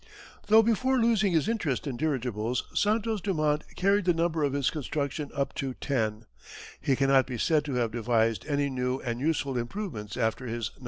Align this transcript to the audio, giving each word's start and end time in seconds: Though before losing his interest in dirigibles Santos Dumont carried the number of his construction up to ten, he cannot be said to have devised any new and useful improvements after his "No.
Though 0.47 0.63
before 0.63 0.97
losing 0.99 1.31
his 1.33 1.47
interest 1.47 1.85
in 1.85 1.95
dirigibles 1.95 2.63
Santos 2.73 3.21
Dumont 3.21 3.63
carried 3.75 4.05
the 4.05 4.15
number 4.15 4.43
of 4.43 4.53
his 4.53 4.71
construction 4.71 5.29
up 5.35 5.53
to 5.53 5.75
ten, 5.75 6.25
he 6.81 6.95
cannot 6.95 7.27
be 7.27 7.37
said 7.37 7.63
to 7.65 7.75
have 7.75 7.91
devised 7.91 8.43
any 8.47 8.67
new 8.67 8.97
and 9.01 9.19
useful 9.19 9.59
improvements 9.59 10.17
after 10.17 10.47
his 10.47 10.71
"No. 10.75 10.79